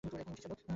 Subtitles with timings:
[0.03, 0.51] এখন উঠ, চল।